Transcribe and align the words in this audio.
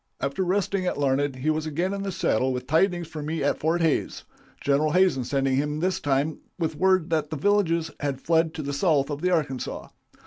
After 0.19 0.43
resting 0.43 0.87
at 0.87 0.97
Larned 0.97 1.35
he 1.35 1.51
was 1.51 1.67
again 1.67 1.93
in 1.93 2.01
the 2.01 2.11
saddle 2.11 2.51
with 2.51 2.65
tidings 2.65 3.07
for 3.07 3.21
me 3.21 3.43
at 3.43 3.59
Fort 3.59 3.81
Hays, 3.81 4.23
General 4.59 4.93
Hazen 4.93 5.23
sending 5.23 5.57
him 5.57 5.79
this 5.79 5.99
time 5.99 6.39
with 6.57 6.75
word 6.75 7.11
that 7.11 7.29
the 7.29 7.37
villages 7.37 7.91
had 7.99 8.19
fled 8.19 8.55
to 8.55 8.63
the 8.63 8.73
south 8.73 9.11
of 9.11 9.21
the 9.21 9.29
Arkansas. 9.29 9.89